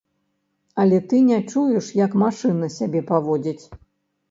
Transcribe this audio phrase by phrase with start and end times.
[0.83, 3.65] Але ты не чуеш, як машына сябе паводзіць.